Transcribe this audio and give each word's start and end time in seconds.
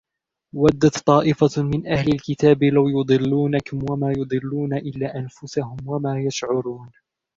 وَدَّتْ 0.55 0.99
طَائِفَةٌ 1.05 1.63
مِنْ 1.63 1.87
أَهْلِ 1.87 2.07
الْكِتَابِ 2.13 2.63
لَوْ 2.63 2.89
يُضِلُّونَكُمْ 2.89 3.85
وَمَا 3.89 4.11
يُضِلُّونَ 4.17 4.73
إِلَّا 4.73 5.15
أَنْفُسَهُمْ 5.17 5.77
وَمَا 5.85 6.19
يَشْعُرُونَ 6.21 6.91